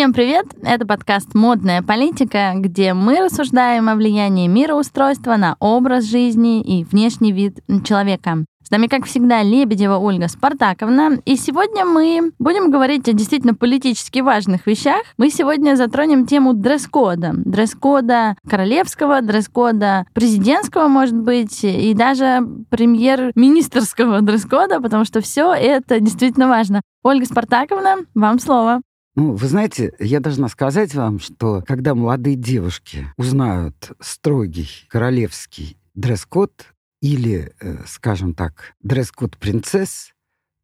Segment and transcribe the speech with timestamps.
[0.00, 0.46] Всем привет!
[0.62, 7.32] Это подкаст «Модная политика», где мы рассуждаем о влиянии мироустройства на образ жизни и внешний
[7.32, 8.46] вид человека.
[8.62, 11.18] С нами, как всегда, Лебедева Ольга Спартаковна.
[11.26, 15.02] И сегодня мы будем говорить о действительно политически важных вещах.
[15.18, 17.34] Мы сегодня затронем тему дресс-кода.
[17.36, 22.40] Дресс-кода королевского, дресс-кода президентского, может быть, и даже
[22.70, 26.80] премьер-министрского дресс-кода, потому что все это действительно важно.
[27.02, 28.80] Ольга Спартаковна, вам слово.
[29.16, 36.66] Ну, вы знаете, я должна сказать вам, что когда молодые девушки узнают строгий королевский дресс-код
[37.02, 40.12] или, э, скажем так, дресс-код принцесс,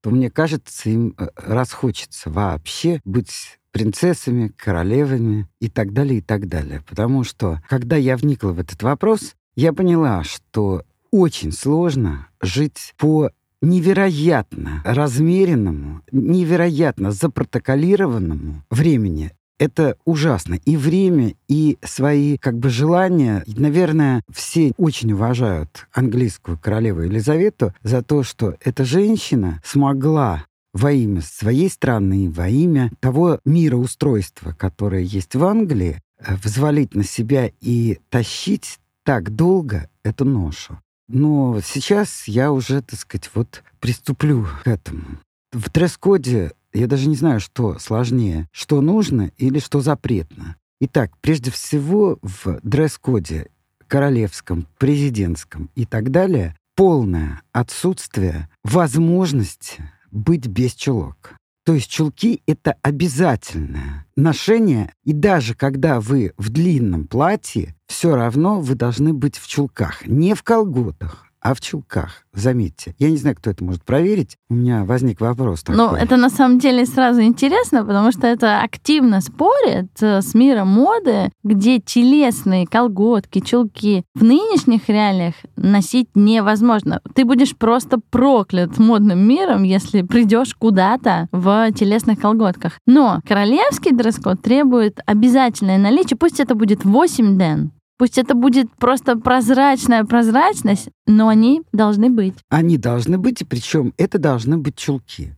[0.01, 6.47] то мне кажется, им э, расхочется вообще быть принцессами, королевами и так далее, и так
[6.47, 6.83] далее.
[6.89, 13.31] Потому что, когда я вникла в этот вопрос, я поняла, что очень сложно жить по
[13.67, 19.33] невероятно размеренному, невероятно запротоколированному времени.
[19.59, 20.55] Это ужасно.
[20.65, 23.43] И время, и свои как бы желания.
[23.47, 30.45] Наверное, все очень уважают английскую королеву Елизавету за то, что эта женщина смогла
[30.75, 37.03] во имя своей страны, во имя того мироустройства, которое есть в Англии, э, взвалить на
[37.03, 40.79] себя и тащить так долго эту ношу.
[41.09, 45.21] Но сейчас я уже, так сказать, вот приступлю к этому.
[45.53, 50.57] В дресс-коде я даже не знаю, что сложнее, что нужно или что запретно.
[50.81, 53.49] Итак, прежде всего в дресс-коде
[53.87, 61.37] королевском, президентском и так далее полное отсутствие возможности быть без чулок.
[61.65, 68.61] То есть чулки— это обязательное ношение, и даже когда вы в длинном платье, все равно
[68.61, 72.25] вы должны быть в чулках, не в колготах, а в чулках.
[72.35, 72.95] Заметьте.
[72.99, 74.37] Я не знаю, кто это может проверить.
[74.51, 75.77] У меня возник вопрос такой.
[75.77, 80.69] Ну, это на самом деле сразу интересно, потому что это активно спорит э, с миром
[80.69, 87.01] моды, где телесные колготки, чулки в нынешних реалиях носить невозможно.
[87.15, 92.81] Ты будешь просто проклят модным миром, если придешь куда-то в телесных колготках.
[92.87, 99.17] Но королевский дресс-код требует обязательное наличие, пусть это будет 8 ден, Пусть это будет просто
[99.17, 102.35] прозрачная прозрачность, но они должны быть.
[102.51, 105.35] Они должны быть, и причем это должны быть чулки.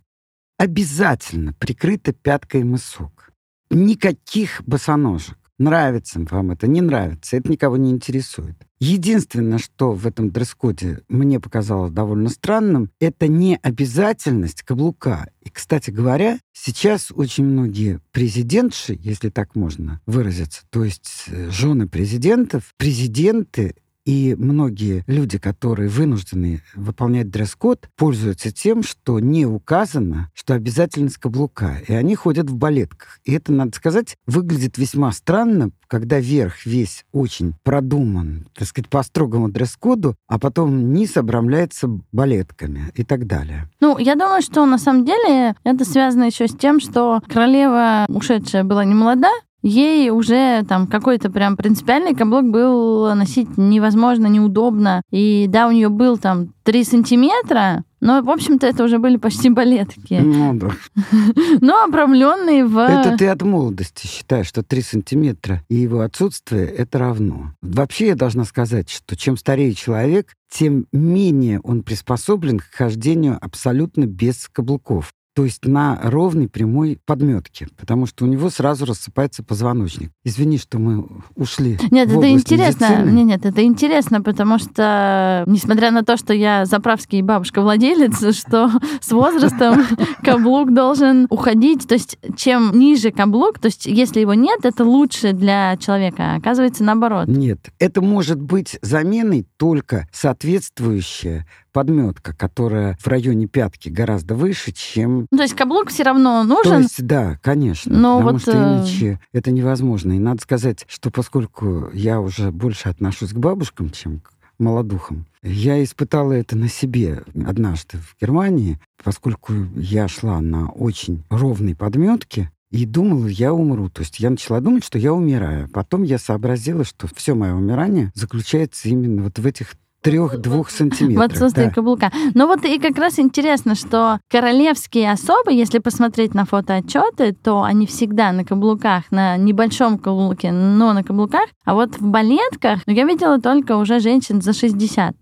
[0.59, 3.33] Обязательно прикрыто пяткой мысок.
[3.71, 5.38] Никаких босоножек.
[5.59, 8.57] Нравится вам это, не нравится, это никого не интересует.
[8.79, 15.31] Единственное, что в этом дресс-коде мне показалось довольно странным, это не обязательность каблука.
[15.43, 21.89] И, кстати говоря, сейчас очень многие президентши, если так можно выразиться, то есть э, жены
[21.89, 23.75] президентов, президенты
[24.09, 31.83] и многие люди, которые вынуждены выполнять дресс-код, пользуются тем, что не указано, что обязательность каблука.
[31.87, 33.21] И они ходят в балетках.
[33.25, 39.03] И это, надо сказать, выглядит весьма странно, когда верх весь очень продуман, так сказать, по
[39.03, 43.69] строгому дресс-коду, а потом низ обрамляется балетками и так далее.
[43.81, 48.65] Ну, я думаю, что на самом деле это связано еще с тем, что королева ушедшая
[48.65, 49.33] была не молода,
[49.63, 55.03] Ей уже там какой-то прям принципиальный каблук был носить невозможно, неудобно.
[55.11, 59.51] И да, у нее был там 3 сантиметра, но, в общем-то, это уже были почти
[59.51, 60.21] балетки.
[60.23, 60.71] Ну, да.
[61.61, 62.79] Но обрамленные в...
[62.79, 67.55] Это ты от молодости считаешь, что 3 сантиметра и его отсутствие— это равно.
[67.61, 74.07] Вообще я должна сказать, что чем старее человек, тем менее он приспособлен к хождению абсолютно
[74.07, 80.11] без каблуков то есть на ровной прямой подметке, потому что у него сразу рассыпается позвоночник.
[80.25, 81.07] Извини, что мы
[81.37, 81.79] ушли.
[81.93, 82.87] Нет, в это интересно.
[82.87, 83.11] Медицины.
[83.13, 88.69] Нет, нет, это интересно, потому что, несмотря на то, что я заправский бабушка-владелец, что
[89.01, 89.85] с возрастом
[90.25, 91.87] каблук должен уходить.
[91.87, 96.35] То есть чем ниже каблук, то есть если его нет, это лучше для человека.
[96.35, 97.29] Оказывается, наоборот.
[97.29, 101.47] Нет, это может быть заменой только соответствующая
[101.79, 105.29] подметка, которая в районе пятки гораздо выше, чем...
[105.31, 106.73] Ну, то есть каблук все равно нужен?
[106.73, 107.97] То есть, да, конечно.
[107.97, 108.43] Но потому вот...
[108.43, 110.11] что э, иначе это невозможно.
[110.11, 115.81] И надо сказать, что поскольку я уже больше отношусь к бабушкам, чем к молодухам, я
[115.85, 122.87] испытала это на себе однажды в Германии, поскольку я шла на очень ровной подметке, и
[122.87, 123.89] думала, я умру.
[123.89, 125.69] То есть я начала думать, что я умираю.
[125.69, 131.31] Потом я сообразила, что все мое умирание заключается именно вот в этих трех-двух сантиметров.
[131.31, 131.71] В отсутствии да.
[131.71, 132.13] каблука.
[132.35, 137.87] Но вот и как раз интересно, что королевские особы, если посмотреть на фотоотчеты, то они
[137.87, 141.49] всегда на каблуках, на небольшом каблуке, но на каблуках.
[141.65, 145.15] А вот в балетках ну, я видела только уже женщин за 60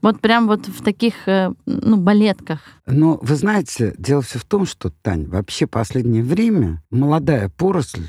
[0.00, 2.60] Вот прям вот в таких, э, ну, балетках.
[2.86, 8.04] Но вы знаете, дело все в том, что, Тань, вообще последнее время молодая поросль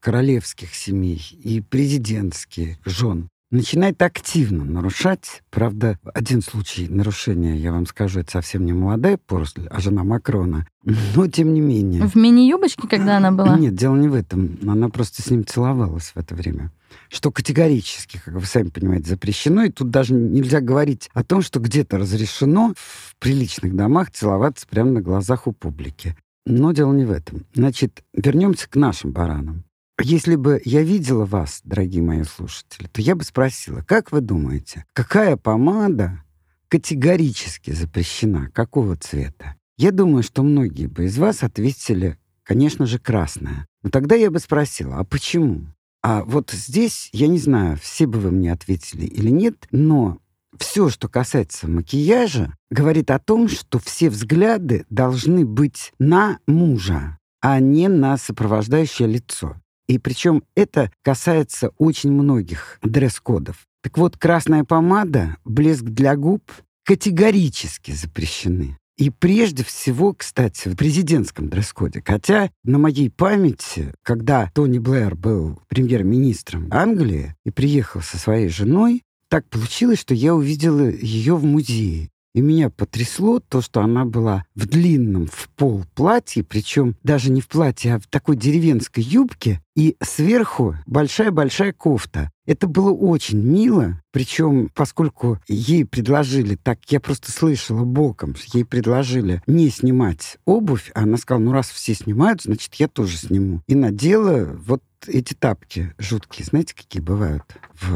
[0.00, 5.42] королевских семей и президентских жен начинает активно нарушать.
[5.50, 10.66] Правда, один случай нарушения, я вам скажу, это совсем не молодая поросль, а жена Макрона.
[11.14, 12.06] Но тем не менее.
[12.06, 13.58] В мини-юбочке, когда она была?
[13.58, 14.58] Нет, дело не в этом.
[14.66, 16.72] Она просто с ним целовалась в это время.
[17.08, 19.64] Что категорически, как вы сами понимаете, запрещено.
[19.64, 24.90] И тут даже нельзя говорить о том, что где-то разрешено в приличных домах целоваться прямо
[24.90, 26.16] на глазах у публики.
[26.46, 27.44] Но дело не в этом.
[27.54, 29.64] Значит, вернемся к нашим баранам.
[30.02, 34.84] Если бы я видела вас, дорогие мои слушатели, то я бы спросила, как вы думаете,
[34.92, 36.22] какая помада
[36.68, 39.56] категорически запрещена, какого цвета?
[39.78, 43.66] Я думаю, что многие бы из вас ответили, конечно же, красная.
[43.82, 45.66] Но тогда я бы спросила, а почему?
[46.02, 50.18] А вот здесь, я не знаю, все бы вы мне ответили или нет, но
[50.58, 57.60] все, что касается макияжа, говорит о том, что все взгляды должны быть на мужа, а
[57.60, 59.56] не на сопровождающее лицо.
[59.88, 63.66] И причем это касается очень многих дресс-кодов.
[63.82, 66.42] Так вот, красная помада, блеск для губ
[66.84, 68.78] категорически запрещены.
[68.96, 72.02] И прежде всего, кстати, в президентском дресс-коде.
[72.04, 79.02] Хотя на моей памяти, когда Тони Блэр был премьер-министром Англии и приехал со своей женой,
[79.28, 82.08] так получилось, что я увидела ее в музее.
[82.36, 87.40] И меня потрясло то, что она была в длинном в пол платье, причем даже не
[87.40, 92.30] в платье, а в такой деревенской юбке, и сверху большая-большая кофта.
[92.46, 99.42] Это было очень мило, причем поскольку ей предложили, так я просто слышала боком, ей предложили
[99.46, 103.62] не снимать обувь, а она сказала, ну раз все снимают, значит я тоже сниму.
[103.66, 107.42] И надела вот эти тапки жуткие, знаете, какие бывают
[107.74, 107.90] в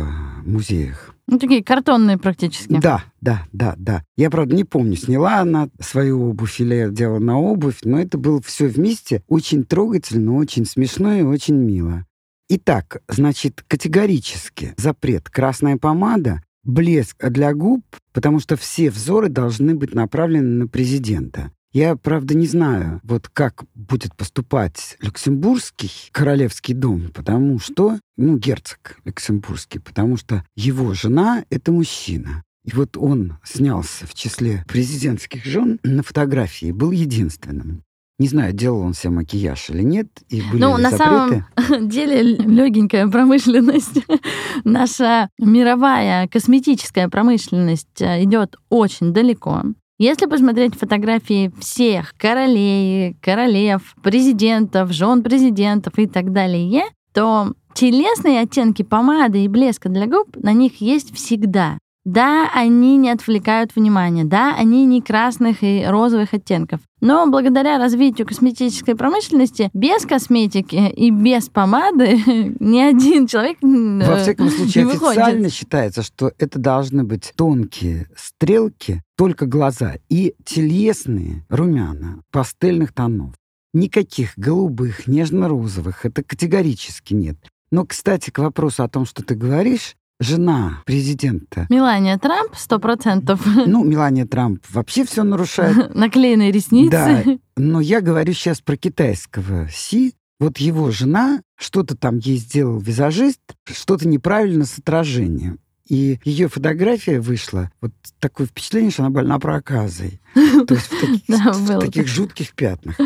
[0.45, 1.15] музеях.
[1.27, 2.73] Ну, такие картонные практически.
[2.81, 4.03] Да, да, да, да.
[4.17, 8.43] Я, правда, не помню, сняла она свою обувь или делала на обувь, но это было
[8.43, 12.05] все вместе очень трогательно, очень смешно и очень мило.
[12.53, 19.95] Итак, значит, категорически запрет красная помада, блеск для губ, потому что все взоры должны быть
[19.95, 21.53] направлены на президента.
[21.73, 28.97] Я, правда, не знаю, вот как будет поступать Люксембургский королевский дом, потому что, ну, герцог
[29.05, 32.43] Люксембургский, потому что его жена— это мужчина.
[32.65, 37.85] И вот он снялся в числе президентских жен на фотографии, был единственным.
[38.21, 41.47] Не знаю, делал он себе макияж или нет, и были Ну, на запреты.
[41.57, 43.99] самом деле легенькая промышленность,
[44.65, 49.63] наша мировая косметическая промышленность э, идет очень далеко.
[49.99, 56.83] Если посмотреть фотографии всех королей, королев, президентов, жен президентов и так далее,
[57.15, 61.79] то телесные оттенки помады и блеска для губ на них есть всегда.
[62.05, 66.81] Да, они не отвлекают внимание, да, они не красных и розовых оттенков.
[67.03, 72.19] Но благодаря развитию косметической промышленности без косметики и без помады
[72.61, 75.19] ни один человек Во всяком случае, не выходит.
[75.19, 83.35] официально считается, что это должны быть тонкие стрелки, только глаза, и телесные румяна пастельных тонов.
[83.75, 87.37] Никаких голубых, нежно-розовых, это категорически нет.
[87.71, 93.41] Но, кстати, к вопросу о том, что ты говоришь, жена президента, Мелания Трамп, сто процентов.
[93.67, 95.95] ну, Мелания Трамп вообще все нарушает.
[95.95, 96.91] Наклеенные ресницы.
[96.91, 97.25] Да,
[97.57, 100.15] но я говорю сейчас про китайского Си.
[100.39, 105.59] Вот его жена, что-то там ей сделал визажист, что-то неправильно с отражением.
[105.91, 110.21] И ее фотография вышла, вот такое впечатление, что она больна проказой.
[110.35, 110.89] То есть
[111.27, 112.97] в таких, жутких пятнах.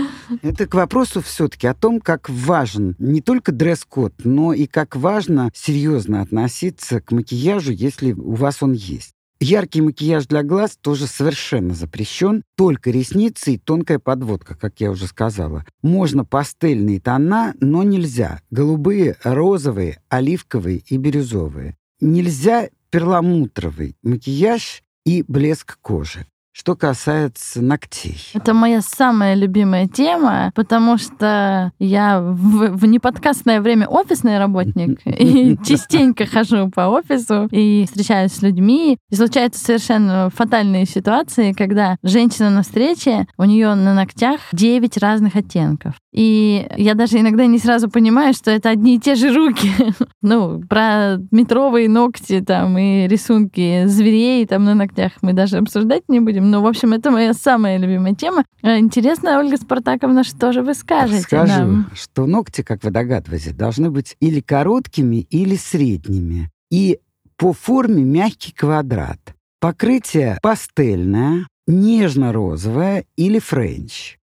[0.42, 5.50] Это к вопросу все-таки о том, как важен не только дресс-код, но и как важно
[5.54, 9.14] серьезно относиться к макияжу, если у вас он есть.
[9.40, 12.42] Яркий макияж для глаз тоже совершенно запрещен.
[12.54, 15.64] Только ресницы и тонкая подводка, как я уже сказала.
[15.82, 21.76] Можно пастельные тона, но нельзя голубые, розовые, оливковые и бирюзовые.
[22.06, 26.26] Нельзя перламутровый макияж и блеск кожи.
[26.56, 28.16] Что касается ногтей.
[28.32, 35.58] Это моя самая любимая тема, потому что я в, в неподкастное время офисный работник и
[35.66, 38.98] частенько хожу по офису и встречаюсь с людьми.
[39.10, 45.34] И случаются совершенно фатальные ситуации, когда женщина на встрече, у нее на ногтях 9 разных
[45.34, 45.94] оттенков.
[46.14, 49.72] И я даже иногда не сразу понимаю, что это одни и те же руки.
[50.22, 56.20] ну, про метровые ногти там и рисунки зверей там на ногтях мы даже обсуждать не
[56.20, 56.43] будем.
[56.44, 58.44] Но, в общем, это моя самая любимая тема.
[58.62, 61.90] Э, Интересно, Ольга Спартаковна, что же вы скажете Скажу, нам?
[61.94, 66.50] что ногти, как вы догадываетесь, должны быть или короткими, или средними.
[66.70, 66.98] И
[67.36, 69.18] по форме мягкий квадрат.
[69.60, 74.18] покрытие пастельное, нежно-розовое или френч.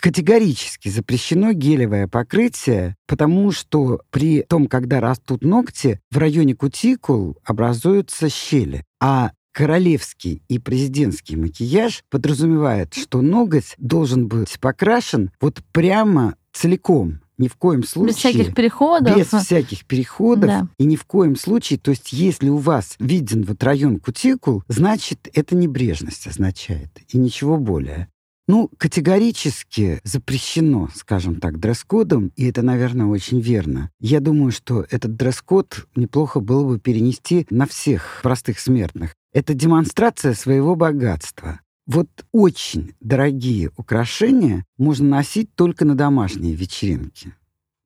[0.00, 8.28] Категорически запрещено гелевое покрытие, потому что при том, когда растут ногти, в районе кутикул образуются
[8.28, 8.84] щели.
[9.00, 17.48] А королевский и президентский макияж подразумевает, что ноготь должен быть покрашен вот прямо целиком, ни
[17.48, 18.08] в коем случае...
[18.08, 19.16] Без всяких переходов.
[19.16, 20.50] Без всяких переходов.
[20.50, 20.68] Да.
[20.78, 25.28] И ни в коем случае, то есть если у вас виден вот район кутикул, значит,
[25.32, 28.08] это небрежность означает, и ничего более.
[28.46, 33.90] Ну, категорически запрещено, скажем так, дресс-кодом, и это, наверное, очень верно.
[34.00, 39.14] Я думаю, что этот дресс-код неплохо было бы перенести на всех простых смертных.
[39.34, 41.60] Это демонстрация своего богатства.
[41.86, 47.34] Вот очень дорогие украшения можно носить только на домашние вечеринки.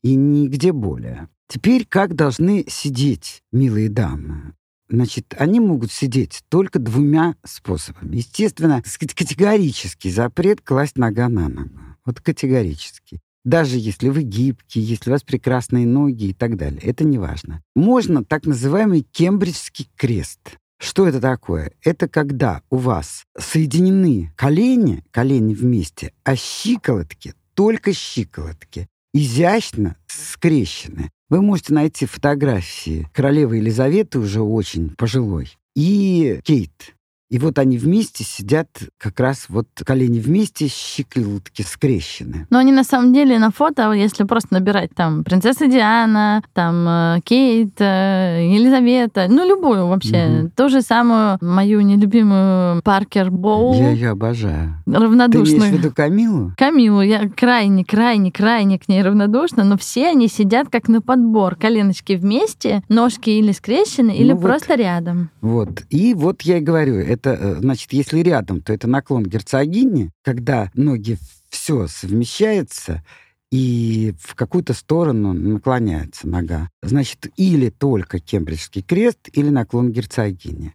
[0.02, 1.30] И нигде более.
[1.48, 4.52] Теперь как должны сидеть милые дамы?
[4.90, 8.16] Значит, они могут сидеть только двумя способами.
[8.16, 11.78] Естественно, категорический запрет класть нога на ногу.
[12.04, 13.20] Вот категорически.
[13.44, 16.82] Даже если вы гибкие, если у вас прекрасные ноги и так далее.
[16.82, 17.62] Это не важно.
[17.74, 20.58] Можно так называемый кембриджский крест.
[20.78, 21.72] Что это такое?
[21.82, 31.10] Это когда у вас соединены колени, колени вместе, а щиколотки, только щиколотки, изящно скрещены.
[31.28, 36.94] Вы можете найти фотографии королевы Елизаветы, уже очень пожилой, и Кейт.
[37.30, 42.46] И вот они вместе сидят, как раз вот колени вместе, щиколотки скрещены.
[42.48, 47.20] Но они на самом деле на фото, если просто набирать там принцесса Диана, там э,
[47.24, 50.50] Кейт, э, Елизавета, ну любую вообще, угу.
[50.56, 53.74] ту же самую мою нелюбимую Паркер Боу.
[53.74, 54.82] Я ее обожаю.
[54.86, 55.60] Равнодушную.
[55.60, 56.52] Ты имеешь в виду Камилу?
[56.56, 61.56] Камилу, я крайне, крайне, крайне к ней равнодушна, но все они сидят как на подбор,
[61.56, 65.30] коленочки вместе, ножки или скрещены, или ну, просто вот, рядом.
[65.42, 70.10] Вот, и вот я и говорю, это, э, значит, если рядом, то это наклон герцогини,
[70.22, 71.18] когда ноги
[71.50, 73.04] все совмещается,
[73.50, 76.70] и в какую-то сторону наклоняется нога.
[76.82, 80.74] Значит, или только кембриджский крест, или наклон герцогини.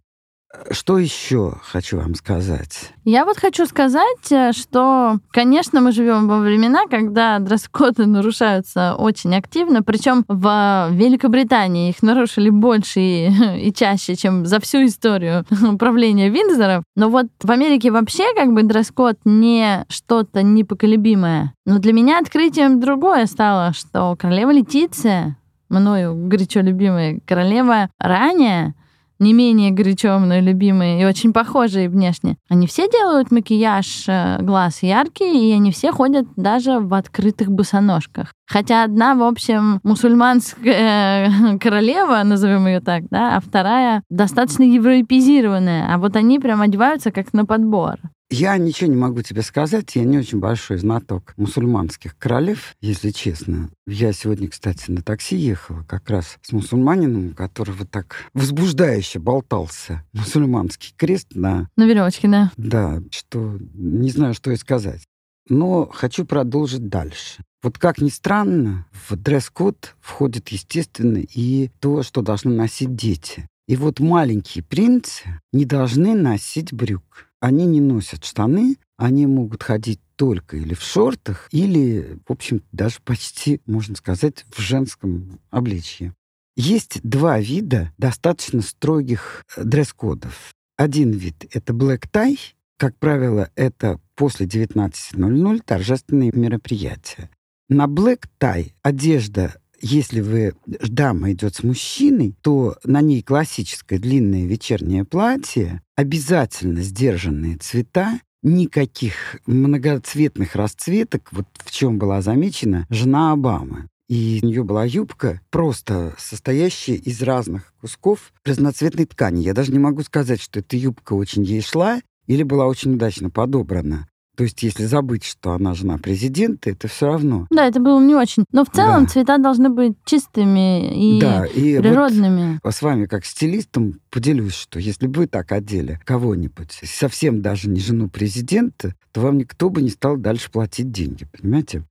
[0.70, 2.92] Что еще хочу вам сказать?
[3.04, 9.34] Я вот хочу сказать, э, что, конечно, мы живем во времена, когда дресс-коды нарушаются очень
[9.34, 13.28] активно, причем в Великобритании их нарушили больше и,
[13.68, 15.44] и чаще, чем за всю историю
[15.78, 16.84] правления Виндзоров.
[16.96, 21.52] Но вот в Америке вообще как бы дресс-код не что-то непоколебимое.
[21.66, 25.36] Но для меня открытием другое стало, что королева Летиция,
[25.68, 28.74] мною горячо любимая королева, ранее
[29.18, 32.36] не менее горячо мной любимые и очень похожие внешне.
[32.48, 38.32] Они все делают макияж э, глаз яркий, и они все ходят даже в открытых босоножках.
[38.46, 45.94] Хотя одна, в общем, мусульманская э, королева, назовем ее так, да, а вторая достаточно европеизированная.
[45.94, 47.98] А вот они прям одеваются как на подбор.
[48.30, 49.96] Я ничего не могу тебе сказать.
[49.96, 53.70] Я не очень большой знаток мусульманских королев, если честно.
[53.86, 60.04] Я сегодня, кстати, на такси ехала как раз с мусульманином, у которого так возбуждающе болтался
[60.12, 61.68] мусульманский крест на...
[61.76, 62.50] На веревочке, да.
[62.56, 65.02] Да, что не знаю, что и сказать.
[65.48, 67.44] Но хочу продолжить дальше.
[67.62, 73.48] Вот как ни странно, в дресс-код входит, естественно, и то, что должны носить дети.
[73.66, 80.00] И вот маленькие принцы не должны носить брюк они не носят штаны, они могут ходить
[80.16, 86.14] только или в шортах, или, в общем, даже почти, можно сказать, в женском обличье.
[86.56, 90.54] Есть два вида достаточно строгих э, дресс-кодов.
[90.78, 92.38] Один вид— это black tie,
[92.78, 97.28] как правило, это после 19.00 торжественные мероприятия.
[97.68, 104.46] На black tie одежда если вы дама идет с мужчиной, то на ней классическое длинное
[104.46, 113.88] вечернее платье, обязательно сдержанные цвета, никаких многоцветных расцветок, вот в чем была замечена жена Обамы.
[114.08, 119.42] И у нее была юбка, просто состоящая из разных кусков разноцветной ткани.
[119.42, 123.28] Я даже не могу сказать, что эта юбка очень ей шла или была очень удачно
[123.28, 124.08] подобрана.
[124.36, 127.46] То есть, если забыть, что она жена президента, это все равно.
[127.50, 128.44] Да, это было не очень.
[128.52, 129.10] Но в целом да.
[129.10, 132.58] цвета должны быть чистыми и, да, и природными.
[132.62, 137.68] Вот с вами, как стилистом, поделюсь, что если бы вы так одели кого-нибудь, совсем даже
[137.68, 141.84] не жену президента, то вам никто бы не стал дальше платить деньги, понимаете?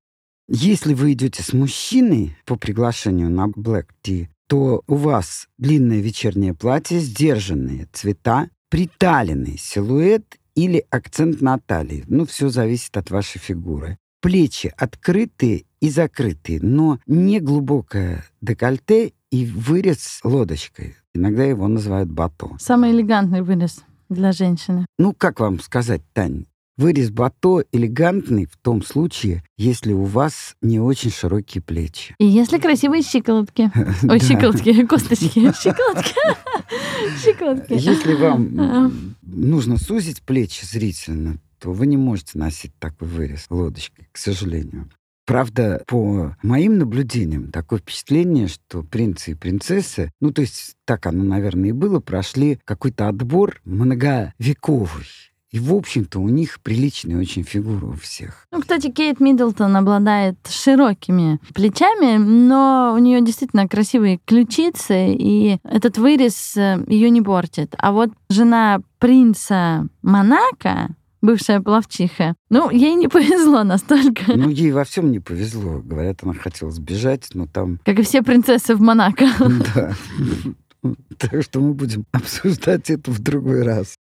[0.50, 6.54] Если вы идете с мужчиной по приглашению на Black Tea, то у вас длинное вечернее
[6.54, 12.04] платье, сдержанные цвета, приталенный силуэт или акцент на талии.
[12.08, 13.98] Ну, все зависит от вашей фигуры.
[14.22, 20.96] Плечи открытые и закрытые, но не глубокое декольте и вырез лодочкой.
[21.14, 22.52] Иногда его называют бато.
[22.60, 23.84] Самый элегантный вырез.
[24.10, 24.86] для женщины.
[24.98, 26.46] Ну, как вам сказать, Тань?
[26.78, 32.16] Вырез бато элегантный в том случае, если у вас не очень широкие плечи.
[32.18, 33.72] И если красивые щиколотки.
[34.10, 35.52] Ой, щиколотки, косточки.
[35.54, 36.16] Щиколотки.
[37.24, 37.74] Щиколотки.
[37.74, 44.18] Если вам нужно сузить плечи зрительно, то вы не можете носить такой вырез лодочкой, к
[44.18, 44.90] сожалению.
[45.26, 51.24] Правда, по моим наблюдениям, такое впечатление, что принцы и принцессы, ну, то есть так оно,
[51.24, 55.06] наверное, и было, прошли какой-то отбор многовековый.
[55.54, 58.48] И, в общем-то, у них приличные очень фигуры у всех.
[58.52, 66.00] Ну, кстати, Кейт Миддлтон обладает широкими плечами, но у нее действительно красивые ключицы, и этот
[66.00, 67.76] вырез э, ее не портит.
[67.78, 70.90] А вот жена принца Монако,
[71.22, 72.34] бывшая плавчиха.
[72.50, 74.36] Ну, ей не повезло настолько.
[74.36, 75.84] Ну, ей во всем не повезло.
[75.84, 77.80] Говорят, она хотела сбежать, но там...
[77.86, 79.28] Как и все принцессы в Монако.
[79.76, 79.94] Да.
[81.18, 83.96] Так что мы будем обсуждать это в другой раз.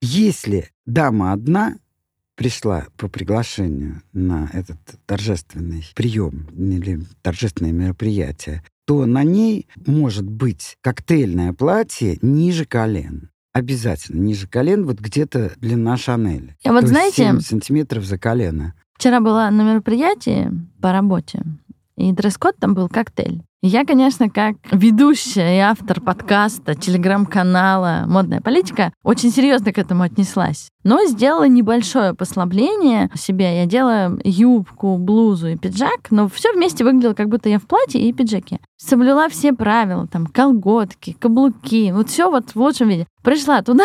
[0.00, 1.76] Если дама одна
[2.36, 10.78] пришла по приглашению на этот торжественный прием или торжественное мероприятие, то на ней может быть
[10.80, 13.30] коктейльное платье ниже колен.
[13.52, 16.54] Обязательно ниже колен, вот где-то длина Шанель.
[16.64, 17.24] А вот знаете...
[17.24, 18.74] 7 сантиметров за колено.
[18.94, 20.50] Вчера была на мероприятии
[20.80, 21.42] по работе,
[21.96, 23.42] и дресс-код там был коктейль.
[23.60, 30.68] Я, конечно, как ведущая и автор подкаста, телеграм-канала «Модная политика», очень серьезно к этому отнеслась.
[30.84, 33.58] Но сделала небольшое послабление себе.
[33.58, 38.00] Я делала юбку, блузу и пиджак, но все вместе выглядело, как будто я в платье
[38.00, 38.60] и пиджаке.
[38.76, 43.08] Соблюла все правила, там, колготки, каблуки, вот все вот в лучшем виде.
[43.24, 43.84] Пришла туда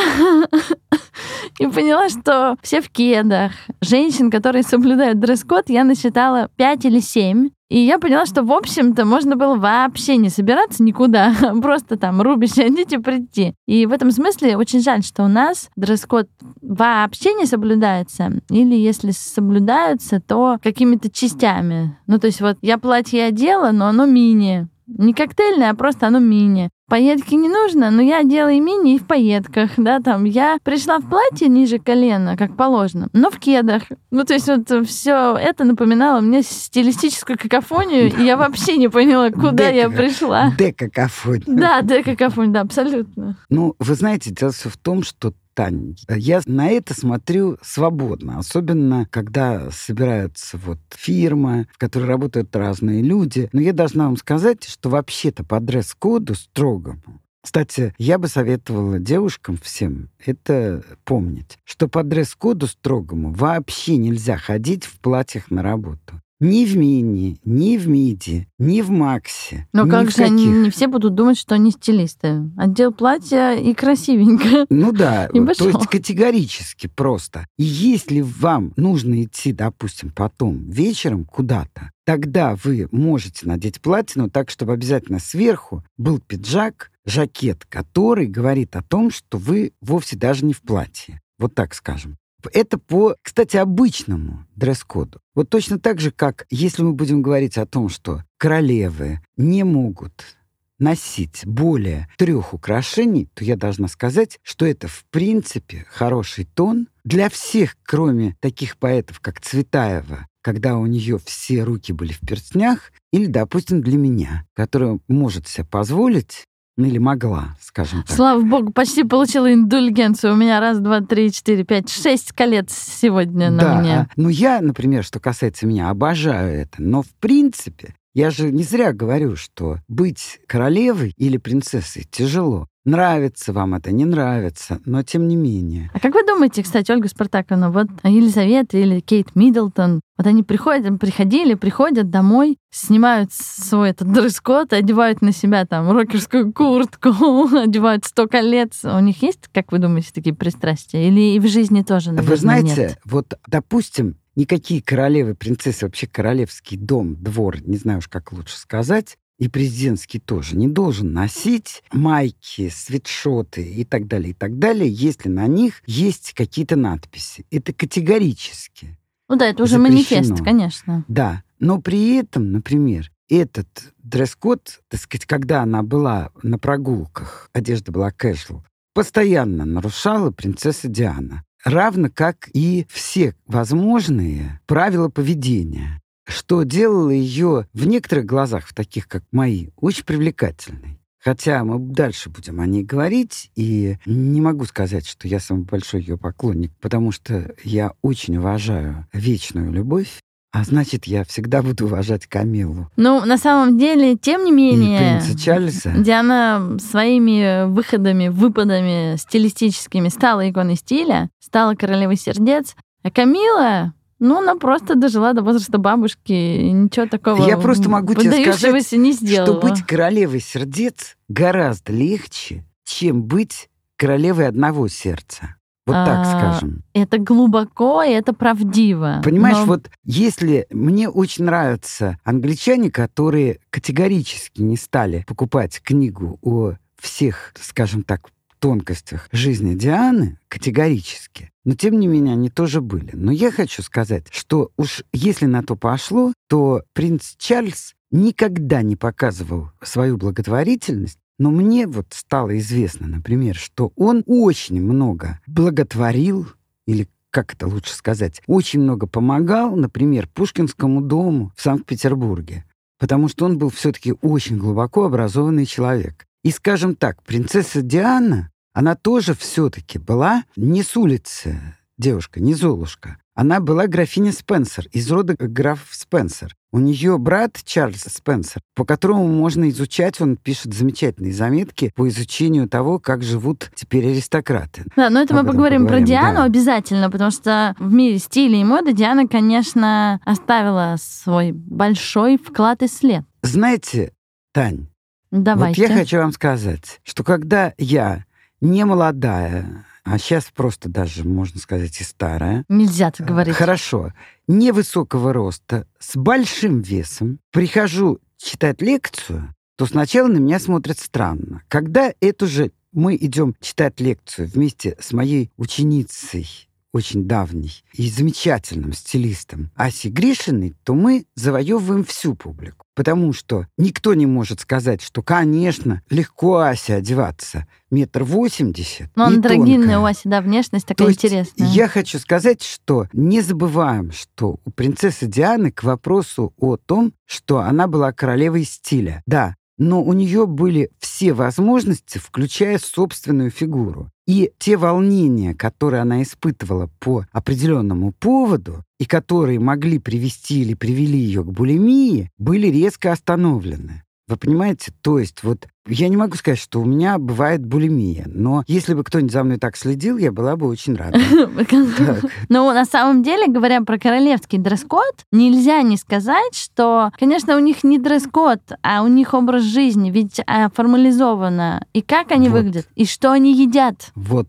[1.59, 3.53] и поняла, что все в кедах.
[3.81, 7.49] Женщин, которые соблюдают дресс-код, я насчитала 5 или 7.
[7.73, 12.63] И я поняла, что, в общем-то, можно было вообще не собираться никуда, просто там рубище
[12.63, 13.55] одеть и прийти.
[13.65, 16.27] И в этом смысле очень жаль, что у нас дресс-код
[16.61, 18.41] вообще не соблюдается.
[18.49, 21.97] Или если соблюдаются, то какими-то частями.
[22.07, 24.67] Ну, то есть вот я платье одела, но оно мини.
[24.85, 26.69] Не коктейльное, а просто оно мини.
[26.89, 30.25] Пайетки не нужно, но я делаю мини и в пайетках, да, там.
[30.25, 33.83] Я пришла в платье ниже колена, как положено, но в кедах.
[34.11, 39.31] Ну, то есть вот все это напоминало мне стилистическую какофонию, и я вообще не поняла,
[39.31, 40.51] куда я пришла.
[40.57, 41.43] Декакофония.
[41.47, 43.37] Да, декакофония, да, абсолютно.
[43.49, 49.07] Ну, вы знаете, дело все в том, что Тань, я на это смотрю свободно, особенно
[49.11, 53.49] когда собираются вот фирмы, в которой работают разные люди.
[53.53, 59.57] Но я должна вам сказать, что вообще-то по дресс-коду строгому кстати, я бы советовала девушкам
[59.57, 66.22] всем это помнить, что по дресс-коду строгому вообще нельзя ходить в платьях на работу.
[66.43, 69.65] Ни в мини, ни в миди, ни в максе.
[69.71, 72.51] Но ни как же они, не все будут думать, что они стилисты.
[72.57, 74.65] Отдел платья и красивенько.
[74.83, 77.47] Ну да, И то есть категорически просто.
[77.57, 84.29] И если вам нужно идти, допустим, потом вечером куда-то, тогда вы можете надеть платье, но
[84.29, 90.43] так, чтобы обязательно сверху был пиджак, жакет, который говорит о том, что вы вовсе даже
[90.43, 91.21] не в платье.
[91.39, 92.17] Вот так скажем.
[92.51, 95.19] Это по, кстати, обычному дресс-коду.
[95.35, 100.37] Вот точно так же, как если мы будем говорить о том, что королевы не могут
[100.79, 107.29] носить более трех украшений, то я должна сказать, что это в принципе хороший тон для
[107.29, 113.27] всех, кроме таких поэтов, как Цветаева, когда у нее все руки были в перстнях, или,
[113.27, 116.43] допустим, для меня, которая может себе позволить
[116.75, 118.15] ну, или могла, скажем так.
[118.15, 120.33] Слава богу, почти получила индульгенцию.
[120.33, 123.93] У меня раз, два, три, четыре, пять, шесть колец сегодня на да, мне.
[123.93, 126.81] а, ну я, например, что касается меня, обожаю это.
[126.81, 132.67] Но в принципе, я же не зря говорю, что быть королевой или принцессой тяжело.
[132.85, 135.89] Нравится вам это, не нравится, но тем не менее.
[135.93, 140.99] А как вы думаете, кстати, Ольга Спартаковна, вот Елизавета или Кейт Миддлтон, вот они приходят,
[140.99, 147.09] приходили, приходят домой, снимают свой этот дресс-код, одевают на себя там рокерскую куртку,
[147.57, 148.83] одевают сто колец.
[148.83, 151.07] У них есть, как вы думаете, такие пристрастия?
[151.07, 152.99] Или и в жизни тоже, наверное, Вы знаете, нет?
[153.05, 159.17] вот, допустим, никакие королевы, принцессы, вообще королевский дом, двор, не знаю уж как лучше сказать,
[159.43, 165.27] и президентский тоже, не должен носить майки, свитшоты и так далее, и так далее, если
[165.27, 167.45] на них есть какие-то надписи.
[167.51, 168.97] Это категорически.
[169.27, 170.21] Ну да, это уже запрещено.
[170.21, 171.03] манифест, конечно.
[171.09, 173.67] Да, но при этом, например, этот
[174.01, 178.61] дресс-код, так сказать, когда она была на прогулках, одежда была casual,
[178.93, 181.43] постоянно нарушала принцесса Диана.
[181.65, 189.07] Равно как и все возможные правила поведения что делало ее в некоторых глазах, в таких
[189.07, 190.99] как мои, очень привлекательной.
[191.23, 196.01] Хотя мы дальше будем о ней говорить, и не могу сказать, что я самый большой
[196.01, 200.19] ее поклонник, потому что я очень уважаю вечную любовь,
[200.53, 202.87] а значит, я всегда буду уважать Камилу.
[202.95, 205.17] Ну, на самом деле, тем не менее...
[205.17, 205.93] И принца Чарльза.
[205.97, 212.75] Диана своими выходами, выпадами стилистическими стала иконой стиля, стала королевой сердец.
[213.01, 218.13] А Камила, ну, она просто дожила до возраста бабушки, и ничего такого Я просто могу
[218.15, 219.59] тебе сказать, не сделала.
[219.59, 225.55] что быть королевой сердец гораздо легче, чем быть королевой одного сердца.
[225.85, 226.83] Вот а, так скажем.
[226.93, 229.21] Это глубоко, и это правдиво.
[229.23, 229.65] Понимаешь, но...
[229.65, 238.03] вот если мне очень нравятся англичане, которые категорически не стали покупать книгу о всех, скажем
[238.03, 238.29] так,
[238.63, 241.51] тонкостях жизни Дианы, категорически.
[241.65, 243.09] Но, тем не менее, они тоже были.
[243.11, 248.95] Но я хочу сказать, что уж если на то пошло, то принц Чарльз никогда не
[248.95, 256.47] показывал свою благотворительность но мне вот стало известно, например, что он очень много благотворил,
[256.85, 262.63] или как это лучше сказать, очень много помогал, например, Пушкинскому дому в Санкт-Петербурге,
[262.99, 266.27] потому что он был все-таки очень глубоко образованный человек.
[266.43, 271.59] И, скажем так, принцесса Диана, она тоже все-таки была не с улицы
[271.97, 273.17] девушка, не Золушка.
[273.35, 276.55] Она была графиня Спенсер, из рода граф Спенсер.
[276.71, 282.67] У нее брат Чарльз Спенсер, по которому можно изучать, он пишет замечательные заметки по изучению
[282.69, 284.85] того, как живут теперь аристократы.
[284.95, 286.43] Да, но это Об мы поговорим, поговорим про Диану да.
[286.43, 292.87] обязательно, потому что в мире стиля и моды Диана, конечно, оставила свой большой вклад и
[292.87, 293.23] след.
[293.41, 294.13] Знаете,
[294.51, 294.87] Тань,
[295.31, 295.81] Давайте.
[295.81, 298.25] вот я хочу вам сказать, что когда я
[298.63, 302.65] не молодая, а сейчас просто даже, можно сказать, и старая.
[302.69, 303.55] Нельзя так говорить.
[303.55, 304.13] Хорошо.
[304.47, 307.39] Невысокого роста, с большим весом.
[307.51, 311.63] Прихожу читать лекцию, то сначала на меня смотрят странно.
[311.67, 318.93] Когда эту же мы идем читать лекцию вместе с моей ученицей очень давний и замечательным
[318.93, 322.85] стилистом Аси Гришиной, то мы завоевываем всю публику.
[322.95, 327.65] Потому что никто не может сказать, что, конечно, легко Асе одеваться.
[327.89, 329.09] Метр восемьдесят.
[329.15, 331.67] Но он драгинная у Аси, да, внешность такая То интересная.
[331.67, 337.59] Я хочу сказать, что не забываем, что у принцессы Дианы к вопросу о том, что
[337.59, 339.23] она была королевой стиля.
[339.25, 344.09] Да, но у нее были все возможности, включая собственную фигуру.
[344.27, 351.17] И те волнения, которые она испытывала по определенному поводу, и которые могли привести или привели
[351.17, 354.02] ее к булимии, были резко остановлены.
[354.27, 354.93] Вы понимаете?
[355.01, 359.03] То есть вот я не могу сказать, что у меня бывает булимия, но если бы
[359.03, 361.19] кто-нибудь за мной так следил, я была бы очень рада.
[362.49, 367.83] Но на самом деле, говоря про королевский дресс-код, нельзя не сказать, что, конечно, у них
[367.83, 371.85] не дресс-код, а у них образ жизни, ведь а, формализовано.
[371.91, 374.11] И как они выглядят, и что они едят.
[374.15, 374.47] Вот,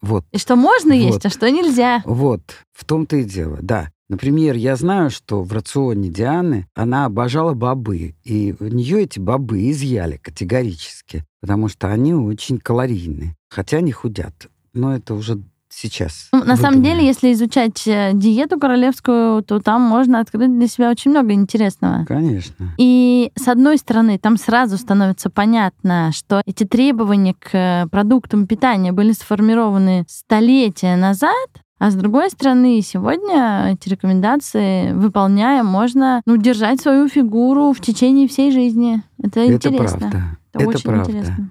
[0.00, 0.24] вот.
[0.32, 2.02] И что можно есть, а что нельзя.
[2.04, 3.91] Вот, в том-то и дело, да.
[4.12, 9.70] Например, я знаю, что в рационе Дианы она обожала бобы, и у нее эти бобы
[9.70, 14.50] изъяли категорически, потому что они очень калорийны, хотя они худят.
[14.74, 16.28] Но это уже сейчас.
[16.32, 20.90] Ну, на самом деле, если изучать э, диету королевскую, то там можно открыть для себя
[20.90, 22.04] очень много интересного.
[22.04, 22.74] Конечно.
[22.76, 29.12] И с одной стороны, там сразу становится понятно, что эти требования к продуктам питания были
[29.12, 31.48] сформированы столетия назад,
[31.82, 38.28] а с другой стороны, сегодня эти рекомендации, выполняя, можно ну, держать свою фигуру в течение
[38.28, 39.02] всей жизни.
[39.18, 39.98] Это, Это интересно.
[39.98, 40.38] Правда.
[40.52, 41.10] Это, Это очень правда.
[41.10, 41.50] интересно.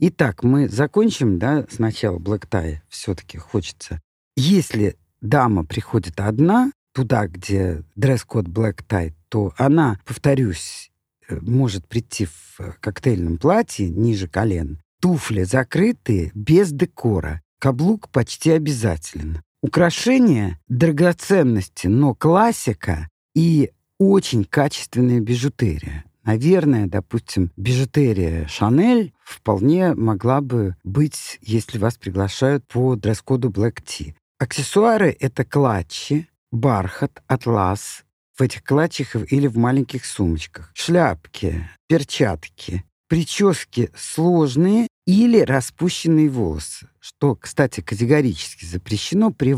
[0.00, 4.02] Итак, мы закончим, да, сначала Black Tie все-таки хочется.
[4.36, 10.90] Если дама приходит одна, туда, где дресс-код Black Tie, то она, повторюсь,
[11.26, 19.40] э, может прийти в коктейльном платье ниже колен, туфли закрытые, без декора, каблук почти обязателен.
[19.62, 26.04] Украшения, драгоценности, но классика и очень качественная бижутерия.
[26.24, 34.14] Наверное, допустим, бижутерия Шанель вполне могла бы быть, если вас приглашают по дресс-коду Black Tea.
[34.38, 38.04] Аксессуары— это клатчи, бархат, атлас
[38.38, 47.34] в этих клатчах или в маленьких сумочках, шляпки, перчатки, прически сложные или распущенные волосы, что,
[47.34, 49.52] кстати, категорически запрещено при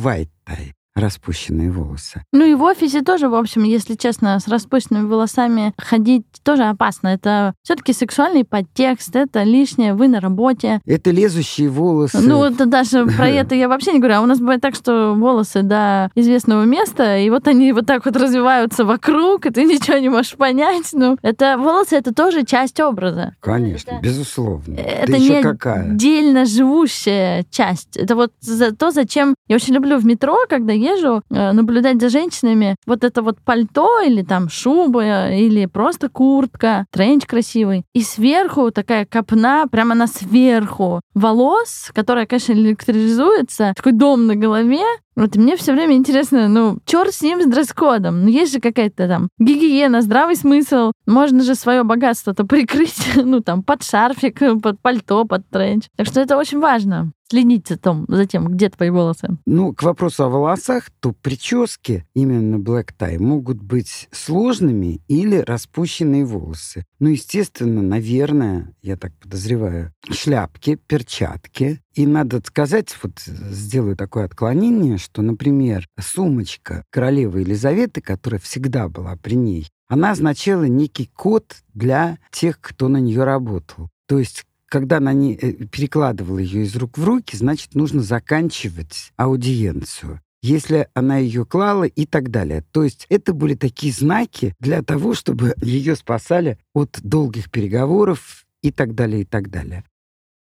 [0.47, 0.73] tie.
[0.95, 2.23] Распущенные волосы.
[2.33, 7.09] Ну и в офисе тоже, в общем, если честно, с распущенными волосами ходить тоже опасно.
[7.09, 10.81] Это все-таки сексуальный подтекст, это лишнее, вы на работе.
[10.85, 12.19] Это лезущие волосы.
[12.21, 14.17] Ну, это даже про это я вообще не говорю.
[14.17, 18.05] А у нас бывает так, что волосы до известного места, и вот они вот так
[18.05, 20.91] вот развиваются вокруг, и ты ничего не можешь понять.
[20.93, 23.35] Ну, это волосы, это тоже часть образа.
[23.41, 24.75] Конечно, это, безусловно.
[24.75, 25.93] Это да не какая?
[25.93, 27.97] отдельно живущая часть.
[27.97, 29.35] Это вот за то, зачем...
[29.49, 32.77] Я очень люблю в метро, когда езжу, э, наблюдать за женщинами.
[32.87, 37.85] Вот это вот пальто или там шуба, или просто куртка, тренч красивый.
[37.95, 44.85] И сверху такая копна, прямо на сверху волос, которая, конечно, электризуется, такой дом на голове,
[45.15, 48.23] вот мне все время интересно, ну, черт с ним, с дресс-кодом.
[48.23, 50.93] Ну, есть же какая-то там гигиена, здравый смысл.
[51.07, 55.85] Можно же свое богатство-то прикрыть, ну, там, под шарфик, под пальто, под тренч.
[55.97, 59.39] Так что это очень важно следить за, том, за тем, где твои волосы.
[59.47, 66.27] Ну, к вопросу о волосах, то прически именно black tie могут быть сложными или распущенные
[66.27, 66.85] волосы.
[67.01, 71.81] Ну, естественно, наверное, я так подозреваю, шляпки, перчатки.
[71.95, 79.17] И надо сказать, вот сделаю такое отклонение, что, например, сумочка королевы Елизаветы, которая всегда была
[79.17, 83.89] при ней, она означала некий код для тех, кто на нее работал.
[84.07, 89.13] То есть когда она не э, перекладывала ее из рук в руки, значит, нужно заканчивать
[89.17, 92.65] аудиенцию если она ее клала и так далее.
[92.73, 98.73] То есть это были такие знаки для того, чтобы ее спасали от долгих переговоров и
[98.73, 99.85] так далее, и так далее.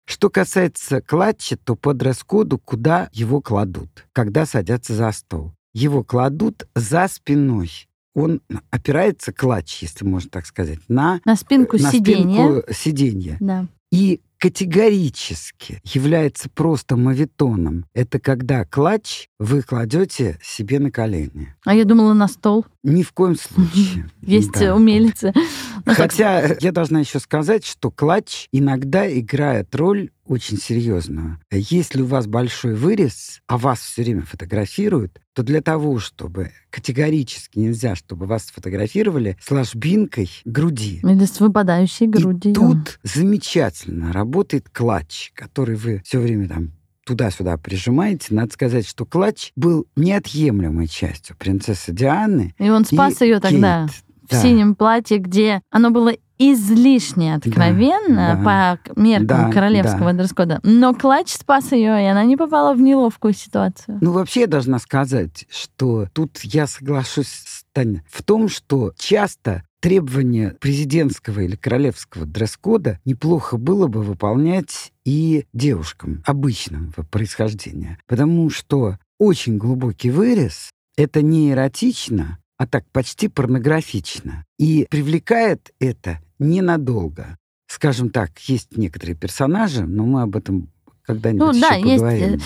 [0.07, 5.53] Что касается клатча, то по дресс-коду куда его кладут, когда садятся за стол?
[5.75, 7.71] Его кладут за спиной.
[8.15, 12.63] Он опирается, клатч, если можно так сказать, на, на спинку на сиденья.
[12.63, 13.37] Спинку сиденья.
[13.41, 17.87] Да и категорически является просто мавитоном.
[17.95, 21.55] Это когда клатч вы кладете себе на колени.
[21.65, 22.67] А я думала на стол.
[22.83, 24.11] Ни в коем случае.
[24.21, 24.75] Есть да.
[24.75, 25.33] умелицы.
[25.85, 31.41] Ну, Хотя я должна еще сказать, что клатч иногда играет роль очень серьезную.
[31.51, 37.59] Если у вас большой вырез, а вас все время фотографируют, то для того, чтобы категорически
[37.59, 41.01] нельзя, чтобы вас сфотографировали с ложбинкой груди.
[41.03, 42.53] Или с выпадающей грудью.
[42.53, 44.32] И тут замечательно работает
[44.73, 46.73] клатч, который вы все время там
[47.05, 48.35] туда-сюда прижимаете.
[48.35, 52.55] Надо сказать, что клатч был неотъемлемой частью принцессы Дианы.
[52.59, 53.89] И он спас ее тогда
[54.31, 60.19] в синем платье, где оно было излишне откровенно да, по меркам да, королевского да.
[60.19, 60.61] дресс-кода.
[60.63, 63.99] Но клатч спас ее, и она не попала в неловкую ситуацию.
[64.01, 69.63] Ну, вообще, я должна сказать, что тут я соглашусь с Таней в том, что часто
[69.83, 77.99] требования президентского или королевского дресс-кода неплохо было бы выполнять и девушкам обычного происхождения.
[78.07, 84.45] Потому что очень глубокий вырез— это не эротично, а так почти порнографично.
[84.57, 87.37] И привлекает это ненадолго.
[87.67, 90.71] Скажем так, есть некоторые персонажи, но мы об этом
[91.07, 92.33] когда-нибудь ну, да, еще поговорим.
[92.33, 92.45] Есть,